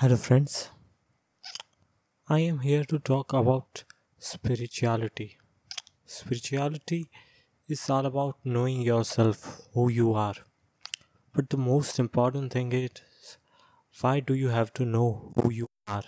Hello, 0.00 0.16
friends. 0.16 0.68
I 2.28 2.40
am 2.40 2.58
here 2.58 2.84
to 2.84 2.98
talk 2.98 3.32
about 3.32 3.84
spirituality. 4.18 5.38
Spirituality 6.04 7.08
is 7.66 7.88
all 7.88 8.04
about 8.04 8.36
knowing 8.44 8.82
yourself, 8.82 9.62
who 9.72 9.88
you 9.88 10.12
are. 10.12 10.34
But 11.32 11.48
the 11.48 11.56
most 11.56 11.98
important 11.98 12.52
thing 12.52 12.72
is 12.72 13.38
why 14.02 14.20
do 14.20 14.34
you 14.34 14.50
have 14.50 14.74
to 14.74 14.84
know 14.84 15.32
who 15.34 15.50
you 15.50 15.66
are? 15.88 16.04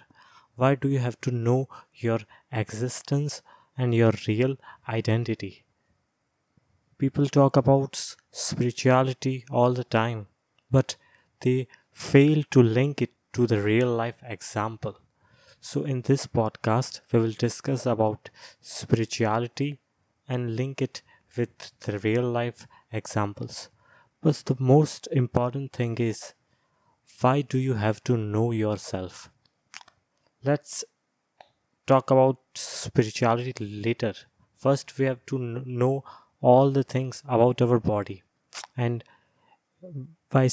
Why 0.56 0.74
do 0.74 0.90
you 0.90 0.98
have 0.98 1.18
to 1.22 1.30
know 1.30 1.68
your 1.94 2.18
existence 2.52 3.40
and 3.78 3.94
your 3.94 4.12
real 4.26 4.56
identity? 4.86 5.64
People 6.98 7.24
talk 7.24 7.56
about 7.56 8.16
spirituality 8.32 9.46
all 9.50 9.72
the 9.72 9.84
time, 9.84 10.26
but 10.70 10.96
they 11.40 11.68
fail 11.90 12.42
to 12.50 12.62
link 12.62 13.00
it 13.00 13.12
to 13.32 13.46
the 13.46 13.60
real 13.62 13.88
life 13.94 14.16
example. 14.22 14.98
So 15.60 15.84
in 15.84 16.02
this 16.02 16.26
podcast 16.26 17.00
we 17.12 17.20
will 17.20 17.32
discuss 17.32 17.86
about 17.86 18.30
spirituality 18.60 19.80
and 20.28 20.56
link 20.56 20.82
it 20.82 21.02
with 21.36 21.72
the 21.80 21.98
real 22.00 22.22
life 22.22 22.66
examples. 22.92 23.70
But 24.20 24.36
the 24.46 24.56
most 24.58 25.08
important 25.12 25.72
thing 25.72 25.96
is 25.98 26.34
why 27.20 27.42
do 27.42 27.58
you 27.58 27.74
have 27.74 28.02
to 28.04 28.16
know 28.16 28.52
yourself? 28.52 29.30
Let's 30.44 30.84
talk 31.86 32.10
about 32.10 32.38
spirituality 32.54 33.64
later. 33.64 34.14
First 34.54 34.96
we 34.98 35.06
have 35.06 35.24
to 35.26 35.38
know 35.38 36.04
all 36.40 36.70
the 36.70 36.84
things 36.84 37.22
about 37.26 37.60
our 37.60 37.80
body 37.80 38.22
and 38.76 39.02
by 40.30 40.48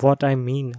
what 0.00 0.24
I 0.24 0.34
mean 0.34 0.74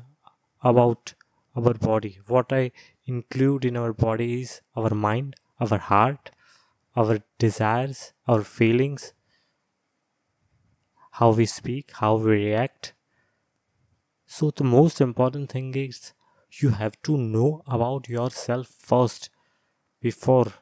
about 0.63 1.13
our 1.55 1.73
body. 1.73 2.19
What 2.27 2.51
I 2.51 2.71
include 3.05 3.65
in 3.65 3.77
our 3.77 3.93
body 3.93 4.41
is 4.41 4.61
our 4.75 4.93
mind, 4.93 5.35
our 5.59 5.77
heart, 5.77 6.31
our 6.95 7.19
desires, 7.39 8.13
our 8.27 8.43
feelings, 8.43 9.13
how 11.11 11.31
we 11.31 11.45
speak, 11.45 11.91
how 11.93 12.15
we 12.15 12.31
react. 12.31 12.93
So, 14.25 14.51
the 14.51 14.63
most 14.63 15.01
important 15.01 15.51
thing 15.51 15.75
is 15.75 16.13
you 16.59 16.69
have 16.69 17.01
to 17.03 17.17
know 17.17 17.63
about 17.67 18.07
yourself 18.09 18.67
first 18.67 19.29
before 20.01 20.53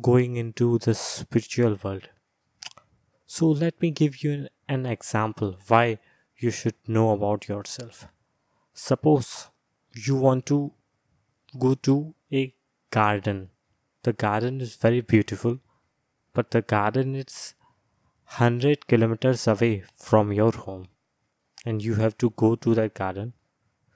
going 0.00 0.36
into 0.36 0.78
the 0.78 0.94
spiritual 0.94 1.78
world. 1.82 2.08
So, 3.26 3.48
let 3.48 3.80
me 3.82 3.90
give 3.90 4.22
you 4.22 4.48
an, 4.68 4.86
example 4.86 5.56
why 5.66 5.98
you 6.36 6.50
should 6.50 6.76
know 6.86 7.10
about 7.10 7.48
yourself. 7.48 8.06
Suppose 8.74 9.50
you 9.94 10.16
want 10.16 10.46
to 10.46 10.72
go 11.58 11.74
to 11.74 12.14
a 12.32 12.54
garden. 12.90 13.50
The 14.02 14.12
garden 14.12 14.60
is 14.60 14.76
very 14.76 15.00
beautiful, 15.00 15.58
but 16.34 16.50
the 16.52 16.62
garden 16.62 17.14
is 17.16 17.54
100 17.58 18.86
kilometers 18.88 19.46
away 19.48 19.84
from 19.94 20.32
your 20.32 20.52
home, 20.52 20.88
and 21.66 21.82
you 21.82 21.96
have 21.96 22.18
to 22.18 22.30
go 22.30 22.56
to 22.56 22.74
that 22.76 22.94
garden. 22.94 23.34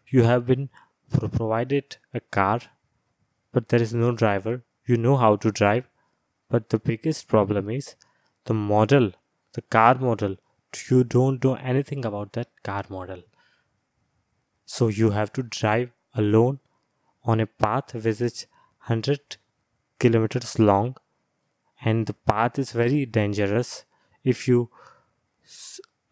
You 0.08 0.24
have 0.24 0.46
been 0.46 0.70
pro- 1.10 1.28
provided 1.28 1.96
a 2.14 2.20
car, 2.20 2.60
but 3.52 3.68
there 3.68 3.80
is 3.82 3.94
no 3.94 4.12
driver. 4.12 4.64
You 4.86 4.96
know 4.96 5.16
how 5.16 5.36
to 5.36 5.52
drive, 5.52 5.88
but 6.48 6.70
the 6.70 6.78
biggest 6.78 7.28
problem 7.28 7.70
is 7.70 7.96
the 8.46 8.54
model, 8.54 9.12
the 9.54 9.62
car 9.62 9.96
model. 9.96 10.36
You 10.90 11.04
don't 11.04 11.42
know 11.44 11.54
anything 11.56 12.04
about 12.04 12.32
that 12.34 12.50
car 12.64 12.84
model. 12.90 13.22
So 14.72 14.88
you 14.88 15.10
have 15.10 15.32
to 15.34 15.42
drive 15.42 15.90
alone 16.14 16.60
on 17.24 17.40
a 17.40 17.46
path 17.46 17.94
which 17.94 18.20
is 18.22 18.46
100 18.86 19.36
kilometers 19.98 20.58
long. 20.58 20.96
And 21.84 22.06
the 22.06 22.14
path 22.14 22.58
is 22.58 22.72
very 22.72 23.04
dangerous. 23.04 23.84
If 24.24 24.48
you 24.48 24.70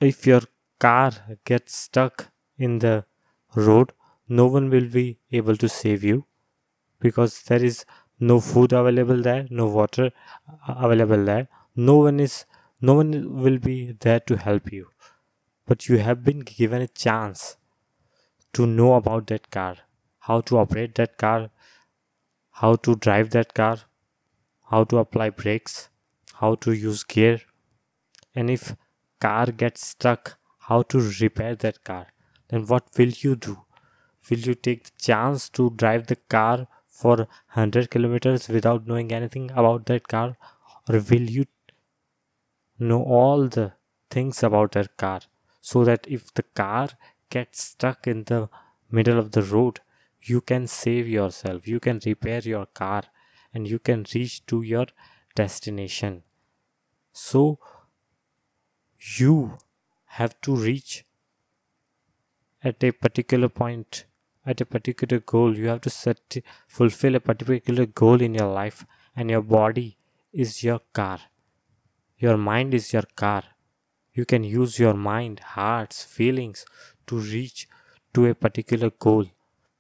if 0.01 0.27
your 0.27 0.43
car 0.79 1.13
gets 1.45 1.77
stuck 1.77 2.27
in 2.59 2.81
the 2.81 3.05
road 3.55 3.93
no 4.29 4.47
one 4.47 4.69
will 4.69 4.91
be 4.97 5.07
able 5.33 5.57
to 5.63 5.69
save 5.69 6.05
you 6.05 6.25
because 7.07 7.43
there 7.43 7.65
is 7.71 7.85
no 8.33 8.41
food 8.41 8.75
available 8.81 9.23
there 9.29 9.47
no 9.51 9.67
water 9.67 10.11
uh, 10.69 10.75
available 10.89 11.25
there. 11.25 11.49
No 11.77 11.97
one 11.97 12.21
is 12.21 12.45
no 12.81 12.95
one 12.95 13.43
will 13.43 13.59
be 13.59 13.93
there 13.93 14.21
to 14.21 14.37
help 14.37 14.71
you. 14.71 14.89
But 15.67 15.89
you 15.89 15.99
have 15.99 16.23
been 16.25 16.41
given 16.41 16.83
a 16.83 16.89
chance 16.89 17.57
to 18.53 18.67
know 18.67 18.95
about 18.95 19.27
that 19.29 19.51
car 19.51 19.77
how 20.31 20.41
to 20.41 20.59
operate 20.59 20.95
that 20.97 21.17
car 21.19 21.51
how 22.63 22.75
to 22.77 22.97
drive 22.97 23.31
that 23.31 23.55
car 23.55 23.79
how 24.73 24.85
to 24.85 24.99
apply 24.99 25.31
brakes 25.31 25.89
how 26.41 26.55
to 26.55 26.73
use 26.73 27.05
gear. 27.05 27.41
And 28.35 28.51
if 28.51 28.75
car 29.21 29.47
gets 29.47 29.87
stuck 29.87 30.39
how 30.69 30.83
to 30.83 31.01
repair 31.21 31.55
that 31.57 31.83
car? 31.85 32.07
Then 32.49 32.67
what 32.67 32.85
will 32.97 33.13
you 33.25 33.37
do? 33.37 33.59
Will 34.29 34.39
you 34.39 34.55
take 34.55 34.85
the 34.85 34.93
chance 34.99 35.49
to 35.51 35.71
drive 35.71 36.07
the 36.07 36.17
car 36.17 36.67
for 36.87 37.17
100 37.17 37.91
kilometers 37.91 38.49
without 38.49 38.87
knowing 38.87 39.13
anything 39.13 39.51
about 39.51 39.87
that 39.87 40.09
car? 40.09 40.37
Or 40.89 41.01
will 41.11 41.31
you 41.39 41.47
know 42.79 43.03
all 43.03 43.49
the 43.49 43.73
things 44.11 44.43
about 44.43 44.73
that 44.73 44.97
car 44.97 45.21
so 45.61 45.85
that 45.85 46.07
if 46.09 46.33
the 46.35 46.43
car 46.43 46.89
gets 47.31 47.63
stuck 47.63 48.07
in 48.07 48.25
the 48.25 48.49
middle 48.91 49.19
of 49.19 49.33
the 49.33 49.43
road 49.43 49.81
you 50.23 50.41
can 50.41 50.67
save 50.67 51.09
yourself. 51.09 51.67
You 51.67 51.81
can 51.81 52.01
repair 52.05 52.41
your 52.41 52.67
car 52.67 53.05
and 53.55 53.67
you 53.67 53.79
can 53.79 54.05
reach 54.15 54.45
to 54.47 54.63
your 54.63 54.87
destination. 55.35 56.23
So 57.13 57.59
you 59.17 59.59
have 60.05 60.41
to 60.43 60.55
reach 60.55 61.05
at 62.63 62.83
a 62.85 62.93
particular 62.93 63.49
point 63.49 64.05
at 64.45 64.61
a 64.61 64.65
particular 64.65 65.21
goal. 65.21 65.57
You 65.57 65.69
have 65.69 65.81
to 65.83 65.91
set 65.91 66.37
fulfill 66.67 67.15
a 67.15 67.21
particular 67.21 67.87
goal 67.87 68.21
in 68.21 68.35
your 68.35 68.53
life 68.53 68.85
and 69.17 69.31
your 69.31 69.43
body 69.43 69.97
is 70.33 70.63
your 70.63 70.81
car. 70.93 71.21
Your 72.19 72.37
mind 72.37 72.75
is 72.75 72.93
your 72.93 73.05
car. 73.17 73.43
You 74.13 74.27
can 74.27 74.45
use 74.45 74.79
your 74.79 74.95
mind 74.95 75.41
hearts 75.41 76.05
feelings 76.05 76.67
to 77.11 77.19
reach 77.19 77.69
to 78.15 78.27
a 78.27 78.35
particular 78.35 78.91
goal. 78.91 79.27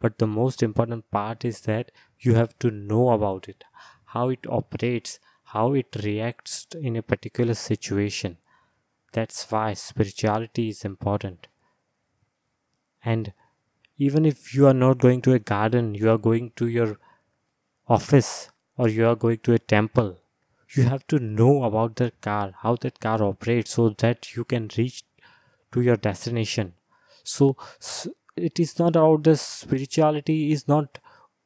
But 0.01 0.19
the 0.19 0.27
most 0.27 0.63
important 0.63 1.11
part 1.11 1.45
is 1.45 1.61
that 1.63 1.91
you 2.19 2.35
have 2.35 2.59
to 2.61 2.71
know 2.71 3.11
about 3.11 3.49
it 3.49 3.65
how 4.17 4.29
it 4.31 4.47
operates 4.49 5.19
how 5.55 5.73
it 5.75 5.97
reacts 6.05 6.67
in 6.81 6.97
a 6.97 7.03
particular 7.03 7.55
situation. 7.55 8.39
That's 9.13 9.51
why 9.51 9.75
spirituality 9.75 10.69
is 10.71 10.85
important. 10.85 11.49
And 13.05 13.33
even 13.99 14.25
if 14.25 14.55
you 14.55 14.67
are 14.67 14.75
not 14.75 14.99
going 14.99 15.23
to 15.23 15.33
a 15.35 15.39
garden 15.39 15.95
you 15.95 16.11
are 16.11 16.19
going 16.19 16.51
to 16.57 16.67
your 16.69 16.99
office 17.89 18.51
or 18.77 18.89
you 18.89 19.07
are 19.07 19.17
going 19.17 19.39
to 19.39 19.53
a 19.55 19.59
temple 19.59 20.19
you 20.77 20.85
have 20.85 21.07
to 21.07 21.19
know 21.19 21.65
about 21.65 21.97
that 21.97 22.21
car 22.23 22.53
how 22.62 22.75
that 22.77 23.01
car 23.01 23.23
operates 23.23 23.73
so 23.73 23.89
that 24.05 24.35
you 24.37 24.45
can 24.45 24.69
reach 24.79 25.03
to 25.73 25.83
your 25.83 25.97
destination 25.97 26.75
so 27.25 27.56
it 28.36 28.58
is 28.60 28.78
not 28.78 28.97
about 28.97 29.25
the 29.25 29.36
spirituality 29.36 30.53
is 30.53 30.66
not 30.69 30.98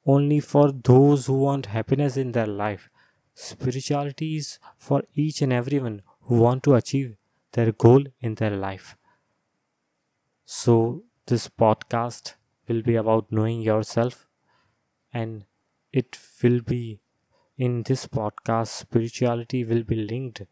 only 0.07 0.41
for 0.41 0.71
those 0.73 1.27
who 1.27 1.39
want 1.39 1.67
happiness 1.67 2.17
in 2.17 2.33
their 2.33 2.47
life. 2.47 2.91
Spirituality 3.35 4.37
is 4.37 4.59
for 4.79 5.03
each 5.15 5.43
and 5.43 5.53
everyone 5.53 6.03
who 6.23 6.37
want 6.37 6.63
to 6.65 6.75
achieve 6.75 7.17
their 7.53 7.73
goal 7.73 8.05
in 8.21 8.35
their 8.37 8.57
life. 8.57 8.97
So 10.47 11.05
this 11.27 11.49
podcast 11.49 12.35
will 12.69 12.83
be 12.83 12.95
about 12.97 13.31
knowing 13.31 13.61
yourself 13.61 14.27
and 15.13 15.47
it 15.93 16.19
will 16.43 16.61
be 16.63 17.01
in 17.59 17.83
this 17.85 18.07
podcast 18.07 18.69
spirituality 18.69 19.65
will 19.65 19.85
be 19.85 19.97
linked 19.97 20.43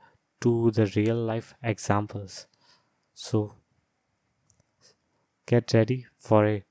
to 0.40 0.70
the 0.72 0.86
real 0.96 1.16
life 1.16 1.54
examples. 1.62 2.46
So 3.14 3.54
get 5.46 5.72
ready 5.74 6.06
for 6.18 6.46
a 6.46 6.64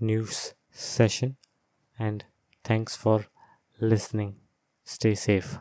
news 0.00 0.54
session 0.70 1.36
and 1.98 2.24
thanks 2.64 2.96
for 2.96 3.26
listening. 3.80 4.40
Stay 4.84 5.14
safe 5.14 5.58